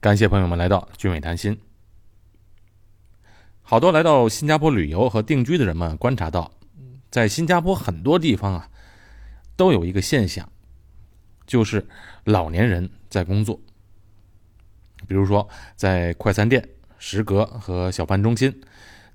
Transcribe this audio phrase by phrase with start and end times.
[0.00, 1.60] 感谢朋友们来到俊伟谈心。
[3.60, 6.50] 好多来到新加坡旅游和定居的人们观察到，
[7.10, 8.70] 在新加坡很多地方啊，
[9.56, 10.50] 都有一个现象，
[11.46, 11.86] 就是
[12.24, 13.60] 老年人在工作。
[15.06, 15.46] 比如说，
[15.76, 16.66] 在快餐店、
[16.98, 18.58] 食阁和小贩中心，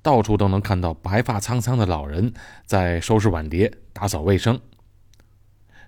[0.04, 2.32] 到处都能看到白发苍苍的老人
[2.68, 4.62] 在收拾碗碟、打扫卫生。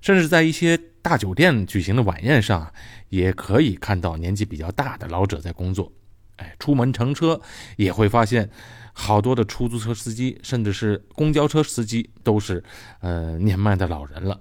[0.01, 2.71] 甚至在一些大酒店举行的晚宴上，
[3.09, 5.91] 也可以看到年纪比较大的老者在工作。
[6.37, 7.41] 哎，出门乘车
[7.77, 8.49] 也会发现，
[8.93, 12.63] 好多的出租车司机，甚至是公交车司机，都是
[12.99, 14.39] 呃年迈的老人了。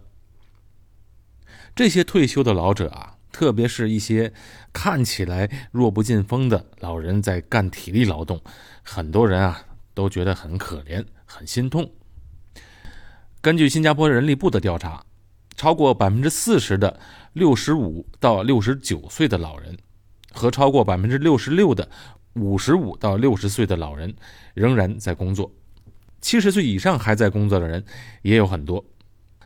[1.74, 4.32] 这些退休的老者啊，特别是一些
[4.72, 8.42] 看起来弱不禁风的老人，在干体力劳动，
[8.82, 11.90] 很多人啊都觉得很可怜、很心痛。
[13.40, 15.02] 根据新加坡人力部的调查。
[15.56, 17.00] 超过百分之四十的
[17.32, 19.76] 六十五到六十九岁的老人，
[20.32, 21.88] 和超过百分之六十六的
[22.34, 24.14] 五十五到六十岁的老人
[24.54, 25.50] 仍然在工作，
[26.20, 27.84] 七十岁以上还在工作的人
[28.22, 28.84] 也有很多。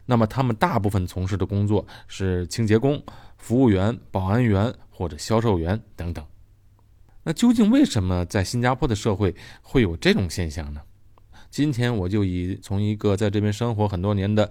[0.06, 3.00] 那么，他们大部分从事的工作是清洁工、
[3.38, 6.24] 服务员、保安员或者销售员等等。
[7.22, 10.80] 那究竟为什么在新加坡的社会会有这种现象呢？
[11.50, 14.48] 今天我就以从一个在这边生活很多年的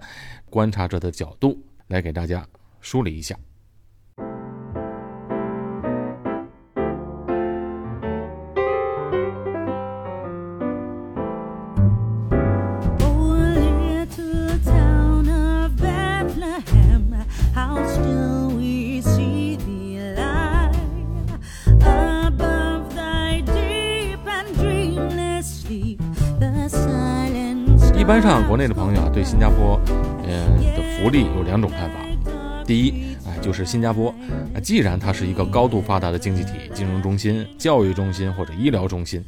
[0.50, 2.46] 观察者的角度来给大家
[2.80, 3.38] 梳理一下。
[28.22, 29.80] 上，国内的朋友啊，对新加坡，
[30.24, 32.04] 嗯的福利有两种看法。
[32.66, 34.10] 第一，哎，就是新加坡，
[34.54, 39.24] 啊，既然它是一个高度发达的经济体、金融中心、教育中心或者医疗中心，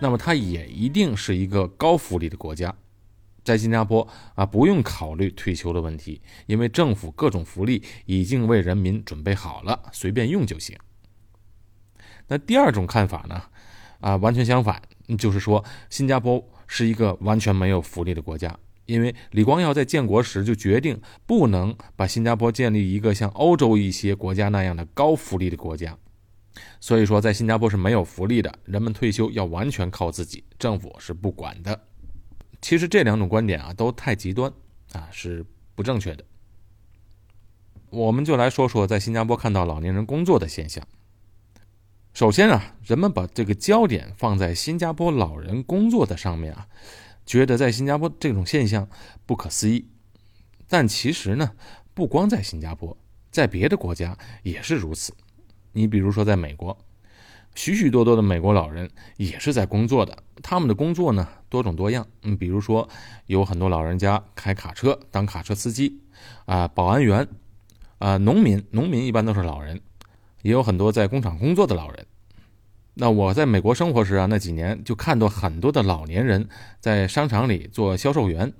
[0.00, 2.74] 那么它也一定是一个高福利的国家。
[3.44, 10.74] 在新加坡啊，不用考虑退休的问题，因为政府各种福利已经为人民准备好了，随便用就行。
[12.28, 13.42] 那第二种看法呢，
[14.00, 14.80] 啊，完全相反，
[15.18, 16.42] 就是说新加坡。
[16.72, 25.98] 是一个完全没有福利的国家，因为李光耀在建国时就决定不能把新加坡建立一个像欧洲一些国家那样的高福利的国家，
[26.78, 31.78] 所以说在新加坡是没有福利的，人们退休要完全靠自己，政府是不管的。
[32.62, 34.48] 其实这两种观点啊都太极端
[34.92, 35.44] 啊，是
[35.74, 36.24] 不正确的。
[37.90, 40.86] 我们就来说说在新加坡看到老年人工作的现象。
[42.20, 46.66] 首先啊，人们把这个焦点放在新加坡老人工作的上面啊，
[47.24, 48.86] 觉得在新加坡这种现象
[49.24, 49.88] 不可思议。
[50.68, 51.52] 但其实呢，
[51.94, 52.94] 不光在新加坡，
[53.30, 55.14] 在别的国家也是如此。
[55.72, 56.76] 你比如说，在美国，
[57.54, 60.22] 许许多多的美国老人也是在工作的。
[60.42, 62.06] 他们的工作呢，多种多样。
[62.24, 62.86] 嗯，比如说，
[63.28, 65.98] 有很多老人家开卡车当卡车司机，
[66.44, 67.26] 啊，保安员，
[67.96, 69.80] 啊，农民，农民一般都是老人。
[70.42, 72.06] 也有很多在工厂工作的老人。
[72.94, 76.48] 那我在美国生活时啊，那几年就看到很多的老年人
[76.80, 78.52] 在商场里做销售员，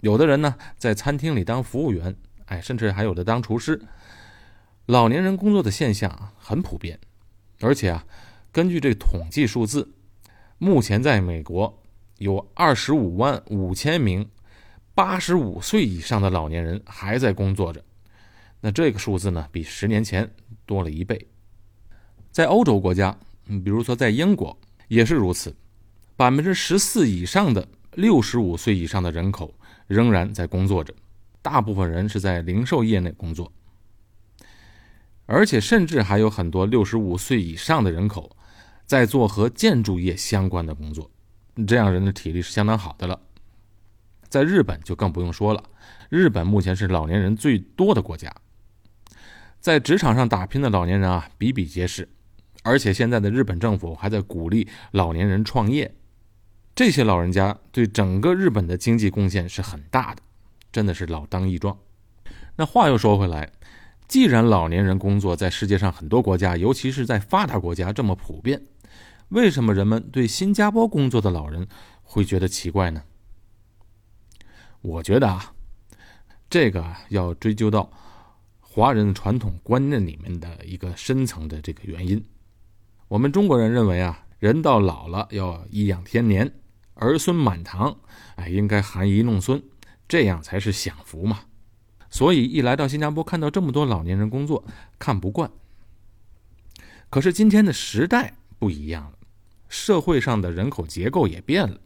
[0.00, 2.14] 有的人呢在餐厅里当服务员，
[2.46, 3.80] 哎，甚至还有的当厨师。
[4.86, 6.98] 老年人工作的现象很普遍，
[7.60, 8.04] 而且啊，
[8.52, 9.88] 根据这统计数字，
[10.58, 11.82] 目前在美国
[12.18, 14.28] 有二十五万五千名
[14.94, 17.82] 八十五岁以上的老年人还在工作着。
[18.60, 20.30] 那这个数字呢，比十年前
[20.66, 21.26] 多了一倍。
[22.30, 23.16] 在欧洲国家，
[23.46, 25.56] 嗯，比如说在英国也是如此，
[26.16, 29.54] 百分之十四以上的六十五岁以上的人口
[29.86, 30.94] 仍然在工作着，
[31.40, 33.50] 大部分人是在零售业内工作，
[35.24, 38.36] 而且甚至还有很多六十五岁以上的人口
[38.84, 41.10] 在做和建筑业相关的工作，
[41.66, 43.18] 这样人的体力是相当好的了。
[44.28, 45.62] 在日本就更不用说了，
[46.10, 48.30] 日本目前是老年人最多的国家。
[49.60, 52.08] 在职场上打拼的老年人啊比比皆是，
[52.62, 55.92] 而且现在的日本政府还在鼓励老年人创业，
[56.74, 60.22] 这些老人家对整个日本的经济贡献是很大的，
[60.70, 61.76] 真的是老当益壮。
[62.56, 63.50] 那话又说回来，
[64.06, 68.62] 既然老年人工作在世界上很多国家，尤其是在发达国家这么普遍，
[69.30, 71.66] 为什么人们对新加坡工作的老人
[72.02, 73.02] 会觉得奇怪呢？
[74.80, 75.52] 我觉得啊，
[76.48, 77.90] 这个要追究到。
[78.76, 82.22] 华人传统观念里面的一个深层的这个原因，
[83.08, 86.52] 我们中国人认为啊，人到老了要颐养天年，
[86.92, 87.96] 儿孙满堂，
[88.34, 89.62] 哎，应该含饴弄孙，
[90.06, 91.40] 这样才是享福嘛。
[92.10, 94.62] 所以一来到新加坡，看到这么多老年人工作，
[94.98, 95.50] 看不惯。
[97.08, 99.12] 可是今天的时代不一样了，
[99.70, 101.80] 社会上的人口结构也变了，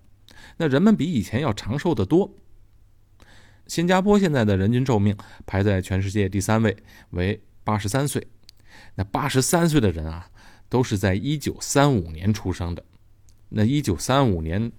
[0.57, 2.35] 那人们比以前要长寿得多。
[3.71, 6.77] 新加坡现在的人均寿命排在全世界第三位，
[7.11, 8.27] 为八十三岁。
[8.97, 10.29] 那八十三岁的人啊，
[10.69, 12.83] 都是在一九三五年出生的。
[13.51, 14.73] 那一九三五年，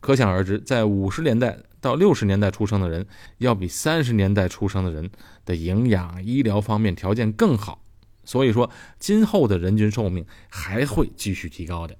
[0.00, 3.06] 可想而知，在五十年代到六十年代出生的人，
[3.38, 5.10] 要比三十年代出生的人
[5.46, 7.82] 的营养、医疗方面条件更好。
[8.26, 11.96] 所以说，今后的人均寿命还会继续提高的。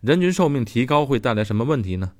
[0.00, 2.14] 人均寿命提高会带来什么问题呢？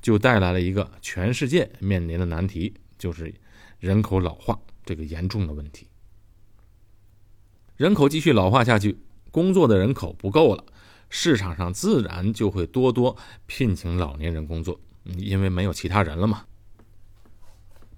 [0.00, 3.34] 就带来了一个全世界面临的难题，就是
[3.78, 5.88] 人口老化这个严重的问题。
[7.76, 8.98] 人口继续老化下去，
[9.30, 10.64] 工作的人口不够了，
[11.08, 14.80] 市场上自然就会多多聘请老年人工作，
[15.16, 16.44] 因为没有其他人了嘛。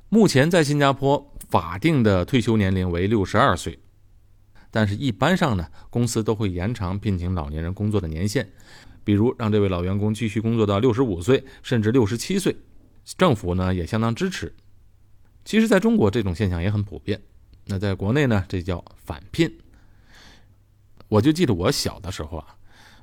[0.08, 3.78] 目前在新加坡法定的退休年龄为六十二岁，
[4.74, 8.50] 但是一般上呢，公司都会延长聘请老年人工作的年限。
[9.04, 12.56] 比如让这位老员工继续工作到六十五岁，甚至六十七岁，
[13.16, 14.52] 政府呢也相当支持。
[15.44, 17.22] 其实，在中国这种现象也很普遍。
[17.66, 19.60] 那在国内呢，这叫返聘。
[21.06, 22.56] 我就记得我小的时候啊，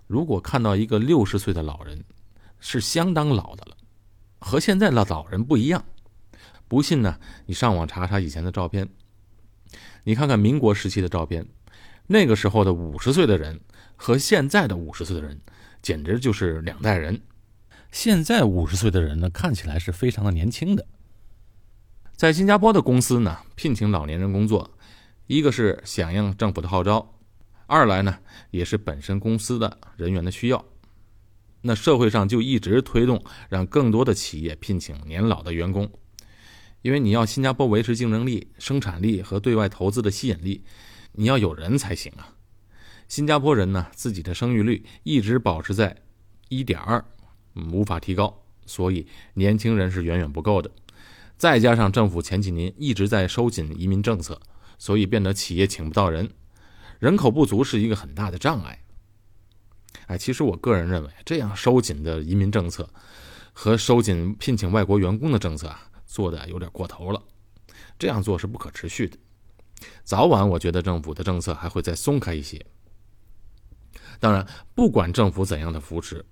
[0.07, 2.03] 如果看到一个六十岁的老人，
[2.59, 3.77] 是相当老的了，
[4.39, 5.85] 和现在的老人不一样。
[6.67, 8.89] 不信呢，你上网查查以前的照片，
[10.03, 11.45] 你看看民国时期的照片，
[12.07, 13.59] 那个时候的五十岁的人
[13.95, 15.39] 和现在的五十岁的人。
[15.81, 17.19] 简直就是两代人。
[17.91, 20.85] 现在五十岁的人呢，看起来是非常的年轻的。
[22.15, 24.77] 在新加坡的公司呢，聘请老年人工作，
[25.25, 27.15] 一个是响应政府的号召，
[27.65, 28.19] 二来呢
[28.51, 30.63] 也是本身公司的人员的需要。
[31.63, 35.91] 那社会上就一直推动让更多的企业聘请年老的员工，
[36.83, 40.63] 因为你要新加坡维持竞争力、生产力和对外投资的吸引力，
[41.13, 42.35] 你要有人才行啊。
[43.07, 45.95] 新加坡人呢，自己的生育率一直保持在
[46.49, 47.03] 一点二，
[47.71, 50.71] 无法提高，所以年轻人是远远不够的。
[51.37, 54.39] 再加上政府前几年一直在收紧移民政策，
[54.77, 56.29] 所以变得企业请不到人，
[56.99, 58.79] 人口不足是一个很大的障碍。
[60.07, 62.89] 哎，其实我个人认为，这样收紧的移民政策
[63.51, 67.21] 和收紧聘请外国员工的政策啊，做的有点过头了。
[67.99, 69.17] 这样做是不可持续的。
[70.03, 72.65] 早晚，我觉得政府的政策还会再松开一些。
[74.19, 76.25] 当然，不管政府怎样的扶持，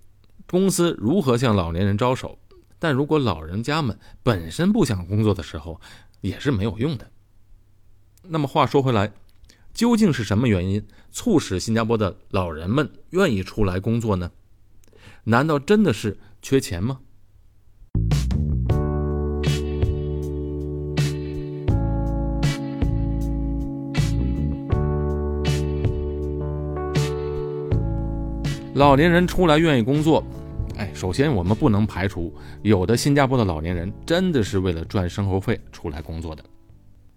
[0.48, 2.38] 公司如何向老年人招手，
[2.78, 5.82] 但如果老人家们本身不想工作的时候，
[6.22, 7.10] 也是没有用的。
[8.24, 9.12] 那么话说回来，
[9.74, 14.32] 究竟是什么原因促使新加坡的老人们愿意出来工作呢？
[15.24, 17.00] 难道真的是缺钱吗？
[28.80, 30.24] 老年人出来愿意工作，
[30.78, 36.42] 哎，首先我们不能排除有的新加坡的老年人真的是为了赚生活费出来工作的。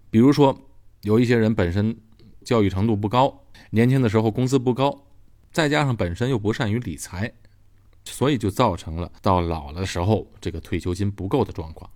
[0.09, 0.53] 比如说，
[1.03, 1.97] 有一些人本身
[2.43, 5.05] 教育程度不高，年轻的时候工资不高，
[5.53, 7.31] 再加上本身又不善于理财，
[8.03, 11.89] 所以就造成了到老的时候这个退休金不够的状况。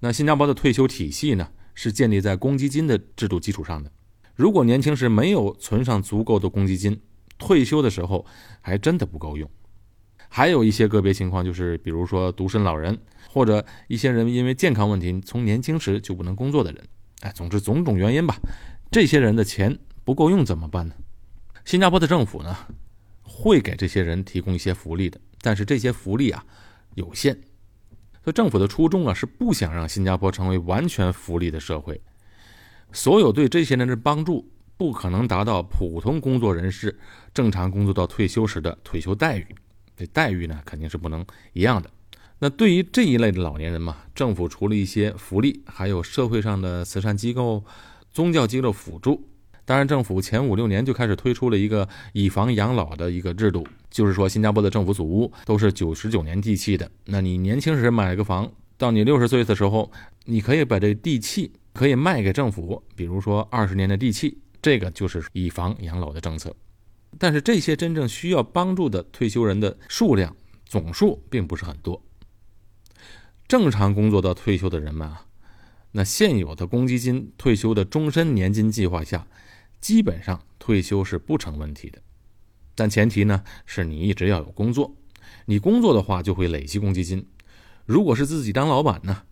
[0.00, 3.92] 那新加坡的退休体系呢，是建立在公积金的制度基础上的。
[4.34, 7.00] 如果年轻时没有存上足够的公积金，
[7.38, 8.24] 退休的时候
[8.60, 9.48] 还真的不够用，
[10.28, 16.82] 还有一些个别情况，就是比如说独身老人，或者一些人因为健康问题从年轻时就不能工作的人，
[17.20, 18.36] 哎，总之种种原因吧，
[18.90, 20.94] 这些人的钱不够用怎么办呢？
[21.64, 22.56] 新加坡的政府呢
[23.22, 26.44] 会给这些人提供一些福利的，但是这些福利啊
[26.94, 27.34] 有限。
[28.24, 32.00] 所以政府的初衷啊是不想让新加坡成为完全福利的社会，
[32.92, 34.48] 所有对这些人的帮助。
[34.76, 36.98] 不可能达到普通工作人士
[37.32, 39.46] 正常工作到退休时的退休待遇，
[39.96, 41.90] 这待遇呢肯定是不能一样的。
[42.38, 47.64] 那对于这一类的老年人嘛，政府除了一些福利，还有社会上的慈善机构、
[48.12, 49.26] 宗教机构辅助。
[49.64, 56.88] 当然，政府前五六年就开始推出了一个以房养老的一个制度，就是说新加坡的政府祖屋都是九十九年地契的。
[57.06, 59.90] 那你年轻时买个房，到你六十岁的时候，
[60.26, 64.38] 你可以把这地契可以卖给政府，比如说二十年的地契。
[64.66, 66.52] 这个就是以房养老的政策，
[67.20, 72.02] 但是这些真正需要帮助的退休人的数量总数并不是很多。
[73.46, 75.24] 正常工作到退休的人们啊，
[75.92, 79.28] 那现有的公积金退休的终身年金计划下，
[79.80, 82.02] 基本上退休是不成问题的。
[82.74, 84.96] 但前提呢是你一直要有工作，
[85.44, 87.24] 你工作的话就会累积公积金。
[87.84, 89.22] 如果是自己当老板呢，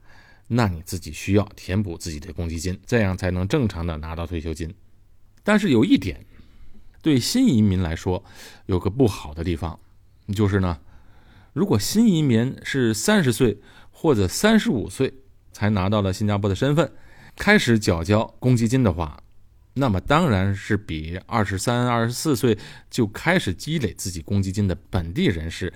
[0.47, 4.73] 那你自己需要填补自己的公积金，这样才能正常的拿到退休金。
[5.45, 6.27] 但是有一点，
[7.03, 8.25] 对新移民来说，
[8.67, 9.79] 有个不好的地方，
[10.35, 10.81] 就是呢，
[11.53, 13.61] 如果新移民是三十岁
[13.93, 15.13] 或者三十五岁
[15.53, 16.91] 才拿到了新加坡的身份，
[17.37, 19.23] 开始缴交公积金的话，
[19.75, 22.59] 那么当然是比二十三、二十四岁
[22.91, 25.73] 就开始积累自己公积金的本地人士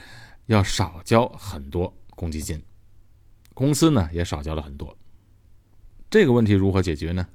[0.47, 2.63] 要少交很多公积金，
[3.53, 4.97] 公司呢也少交了很多。
[6.09, 7.27] 这个问题如何解决呢？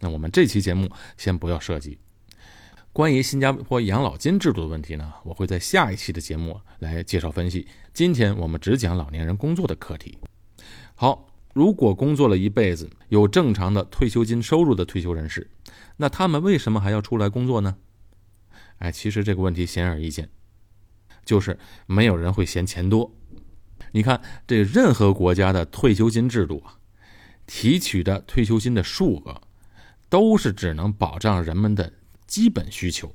[0.00, 1.98] 那我们这期节目先不要涉及。
[2.92, 7.66] 关于新加坡养老金制度的问题呢，我会在下一期的节目来介绍分析。
[7.92, 10.18] 今天我们只讲老年人工作的课题。
[10.94, 15.50] 好，如果工作了一辈子，有正常的退休金收入的退休人士，
[15.96, 17.76] 那他们为什么还要出来工作呢？
[18.78, 20.28] 哎，其实这个问题显而易见，
[21.24, 23.12] 就是没有人会嫌钱多。
[23.92, 26.78] 你看，这任何国家的退休金制度啊。
[27.46, 29.40] 提取的退休金的数额，
[30.08, 31.92] 都是只能保障人们的
[32.26, 33.14] 基本需求，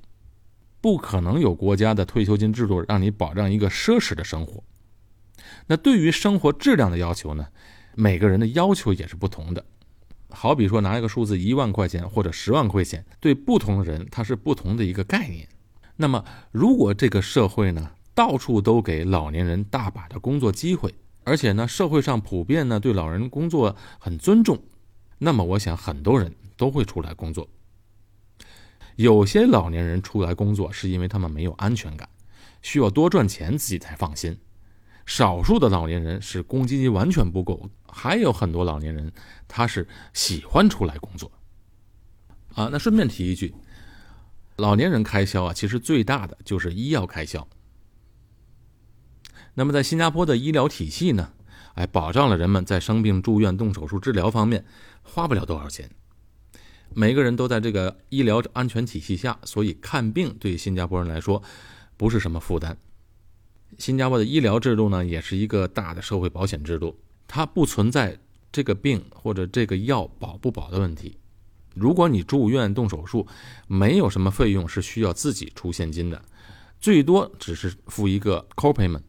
[0.79, 4.63] 不可能有国家的退休金制度让你保障一个奢侈的生活。
[5.67, 7.48] 那对于生活质量的要求呢？
[7.93, 9.65] 每个人的要求也是不同的。
[10.29, 15.45] 好比说拿一个数字一万块钱或者十万块钱，对不同的人它是不同的一个概念。
[15.98, 20.95] 那么如果这个社会呢，到处都给老年人大把的工作机会。
[21.24, 24.57] 而且呢，社会上普遍呢对老人工作很尊重，
[25.17, 27.49] 那么我想很多人都会出来工作。
[28.95, 32.07] 有些老年人出来工作是因为他们没有安全感，
[32.61, 34.37] 需要多赚钱自己才放心。
[35.07, 39.11] 少数的老年人是公积金完全不够，还有很多老年人
[39.47, 41.31] 他是喜欢出来工作。
[42.53, 43.55] 啊，那顺便提一句，
[44.57, 47.47] 老年人开销啊，其实最大的就是医药开销。
[49.55, 51.33] 那么，在新加坡的医疗体系呢，
[51.73, 54.63] 哎，保障了人们在生病住院、动手术治疗方面
[55.01, 55.89] 花不了多少钱。
[56.93, 61.41] 每个人都在这个医疗安全体系下，所以看病对新加坡人来说
[61.98, 62.77] 不是什么负担。
[63.77, 68.19] 新加坡的医疗制度呢，也是一个大的社会保险制度，它不存在
[68.51, 71.17] 这个病或者这个药保不保的问题。
[71.74, 73.25] 如果你住院动手术，
[73.67, 76.21] 没有什么费用是需要自己出现金的，
[76.81, 79.03] 最多只是付一个 copayment。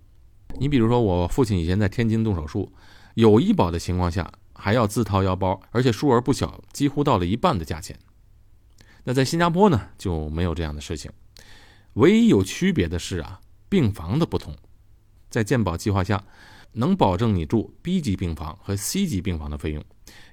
[0.60, 2.70] 你比如说，我父亲以前在天津动手术，
[3.14, 7.98] 有医保的情况下，还要自掏腰包，而且数额不小，几乎到了一半的价钱。
[9.02, 11.10] 那在新加坡呢，就没有这样的事情。
[11.94, 14.56] 唯一有区别的是啊，病房的不同，
[15.28, 16.24] 在健保计划下，
[16.74, 19.84] 能保证你住 B 级病房和 C 级病房的费用，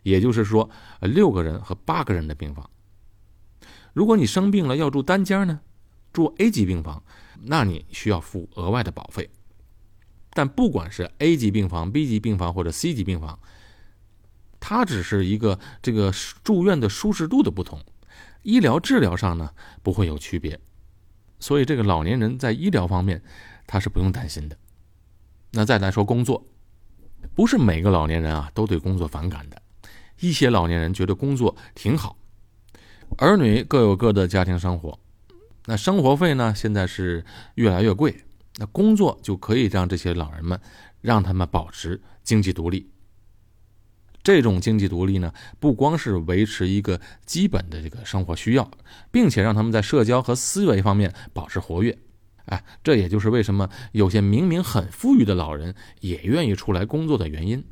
[0.04, 0.70] 也就是说，
[1.02, 2.70] 六个人和八个人的病房。
[3.94, 5.60] 如果你生病了要住单间呢，
[6.14, 7.04] 住 A 级病房，
[7.42, 9.28] 那你需要付额外的保费。
[10.30, 13.40] 但不管是 A 级病房、B 级病房或者 C 级病房，
[14.60, 16.12] 它只是一个这个
[16.44, 17.80] 住院的舒适度的不同，
[18.44, 19.52] 医疗治疗上呢
[19.82, 20.60] 不会有区别，
[21.40, 23.22] 所以这个老年人在医疗方面
[23.66, 24.58] 他是不用担心的。
[25.52, 26.46] 那再来说工作，
[27.34, 29.62] 不是每个老年人啊都对工作反感的，
[30.20, 32.18] 一些老年人觉得工作挺好，
[33.18, 35.00] 儿女各有各的家庭生活，
[35.66, 37.26] 那生活费呢现在是
[37.56, 38.24] 越来越贵。
[38.58, 40.60] 那工作就可以让这些老人们，
[41.00, 42.92] 让他们保持经济独立。
[44.22, 48.70] 这种经济独立呢，不光是维持一个基本的这个生活需要，
[49.12, 51.98] 并且让他们在社交和思维方面保持活跃。
[52.46, 57.64] 哎，这也就是为什么有些明明很富裕的老人也愿意出来工作的原因。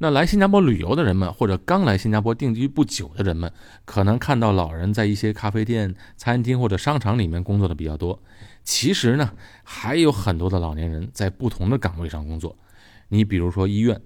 [0.00, 3.52] 那来新加坡旅游的人们，或者刚来新加坡定居不久的人们，
[3.84, 8.22] 可能看到老人在一些咖啡店、餐厅或者商场里面工作的比较多。
[8.62, 9.32] 其实呢，
[9.64, 12.56] 还有很多的老年人在不同的岗位上工作。
[13.08, 14.00] 你比如说医院，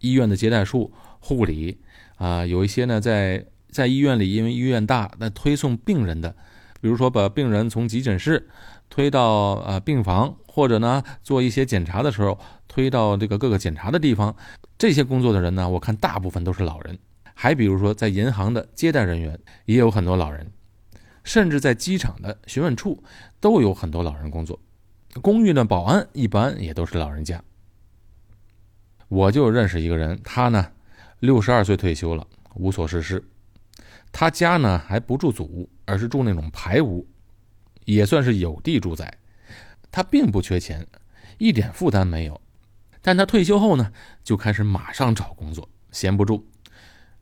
[0.00, 1.78] 医院的接待处、护理
[2.16, 6.34] 啊，有一些呢在在医院里，因为医院大，那推送病人的，
[6.80, 8.48] 比如说把病人从急诊室
[8.88, 14.34] 推到呃病房，或者呢做一些检查的时候推到这个各个检查的地方。
[14.78, 16.98] 这些工作的人呢，我看大部分都是老人，
[17.34, 20.50] 还比如说在银行的接待人员也有很多老人，
[21.24, 23.02] 甚至在机场的询问处
[23.40, 24.58] 都有很多老人工作。
[25.20, 27.42] 公寓的保安一般也都是老人家。
[29.08, 30.70] 我就认识一个人，他呢
[31.20, 33.24] 六十二岁退休了，无所事事，
[34.12, 37.06] 他家呢还不住祖屋，而是住那种排屋，
[37.84, 39.12] 也算是有地住宅。
[39.90, 40.86] 他并不缺钱，
[41.38, 42.40] 一点负担没有。
[43.00, 43.90] 但他退休后呢，
[44.22, 46.46] 就开始马上找工作，闲不住。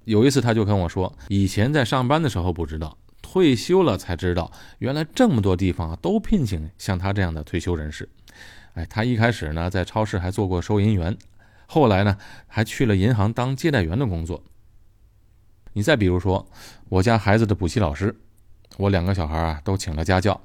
[0.05, 8.09] 有一次他就跟我说，以前在上班的时候不知道，退休了才知道，原来这么多地方都聘请像他这样的退休人士。
[8.75, 11.17] 哎，他一开始呢在超市还做过收银员，
[11.67, 14.43] 后来呢还去了银行当接待员的工作。
[15.73, 16.49] 你再比如说，
[16.89, 18.19] 我家孩子的补习老师，
[18.79, 20.41] 我两个小孩啊都请了家教，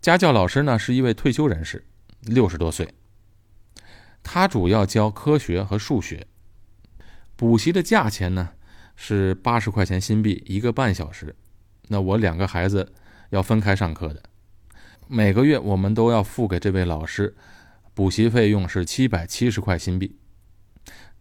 [0.00, 1.84] 家教老师呢是一位退休人士，
[2.20, 2.94] 六十多岁，
[4.22, 6.26] 他主要教科学和数学。
[7.34, 8.50] 补习的价钱呢
[8.94, 11.34] 是八十块钱新币一个半小时，
[11.88, 12.92] 那我两个孩子
[13.30, 14.22] 要分开上课的，
[15.08, 17.34] 每个月我们都要付给这位老师
[17.92, 20.19] 补习费用是七百七十块新币。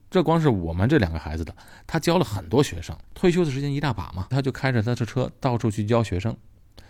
[0.09, 6.35] 这光是我们这两个孩子的，他教了很多学生，退休的时间一大把嘛，他就开着他的车到处去教学生，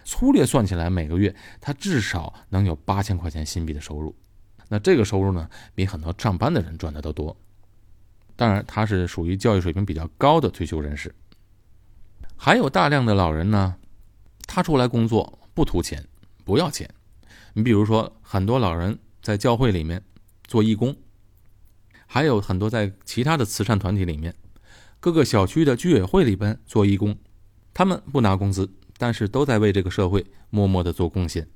[0.06, 4.16] 粗略算起来，每个月他至少能有八千块钱新币的收入。
[4.70, 7.36] 那这个收入呢，比很多上班的人赚的都多。
[8.36, 11.14] 当然，他是属于教育水平比较高的退休人士。
[12.38, 13.76] 还有大量的老人呢，
[14.48, 16.08] 他出来工作不图钱，
[16.46, 16.90] 不要钱。
[17.52, 20.02] 你比如说，很多老人在教会里面
[20.46, 20.96] 做义工，
[22.12, 24.34] 还有很多在其他的慈善团体里面，
[25.00, 27.16] 各个小区的居委会里边做义工，
[27.72, 31.48] 他们不拿工资，但是都在为这个社会默默的做贡献。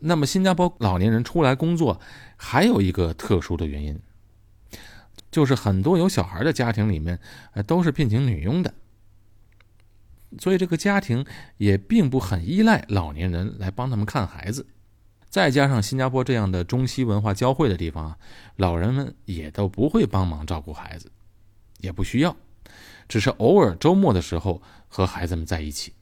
[0.00, 2.00] 那么，新加坡老年人出来工作
[2.38, 4.00] 还有一个特殊的原因。
[5.30, 7.20] 就是很多有小孩的家庭里面，
[7.66, 8.72] 都是聘请女佣的，
[10.38, 11.26] 所以这个家庭
[11.58, 14.66] 也并不很依赖老年人来帮他们看孩子。
[15.34, 18.18] 再加上新加坡这样的中西文化交汇的地方啊，
[18.54, 21.10] 老人们也都不会帮忙照顾孩子，
[21.80, 22.36] 也不需要，
[23.08, 25.92] 只是偶尔周末的时候和孩子们在一起。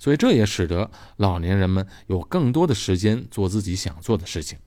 [0.00, 4.58] 所以这也使得老年人们有更多的时间做自己想做的事情。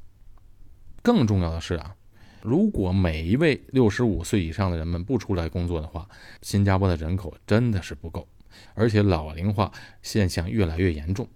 [1.02, 1.94] 更重要的是啊。
[2.42, 6.08] 如果每一位六十五岁以上的人们不出来工作的话，
[6.42, 8.30] 新加坡的人口真的是不够，
[8.76, 9.70] 而且老龄化
[10.02, 11.28] 现象越来越严重。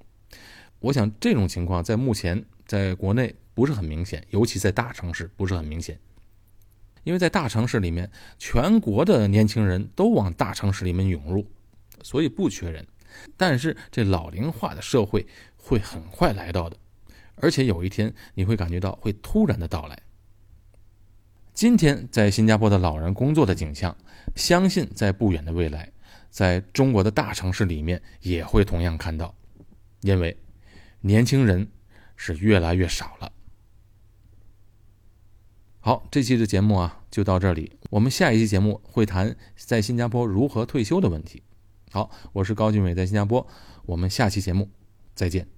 [0.79, 5.99] 我想这种情况在目前在国内不是很明显，尤其在大城市不是很明显，
[7.03, 11.45] 因为在大城市里面，全国的年轻人都往大城市里面涌入，
[12.03, 12.85] 所以不缺人。
[13.35, 16.77] 但是这老龄化的社会会很快来到的，
[17.37, 19.97] 而且有一天你会感觉到会突然的到来。
[21.53, 23.97] 今天在新加坡的老人工作的景象，
[24.35, 25.91] 相信在不远的未来，
[26.29, 29.33] 在中国的大城市里面也会同样看到，
[30.01, 30.37] 因为
[31.01, 31.69] 年轻人
[32.15, 33.31] 是越来越少了。
[35.79, 41.43] 好，这期的节目啊就到这里，我们下一期节目会谈在新加坡如何退休的问题。
[41.91, 43.47] 好，我是高俊伟，在新加坡，
[43.85, 44.69] 我们下期节目
[45.15, 45.56] 再见。